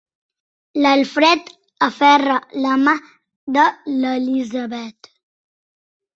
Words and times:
L'Alfred 0.85 1.51
aferra 1.87 2.39
la 2.65 2.73
mà 2.87 2.95
de 3.59 3.67
l'Elisabet. 4.01 5.13